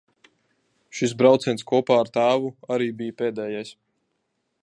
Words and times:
Šis 0.99 1.13
brauciens 1.19 1.67
kopā 1.73 1.99
ar 2.05 2.09
tēvu 2.17 2.51
arī 2.77 2.89
bija 3.03 3.17
pēdējais. 3.23 3.73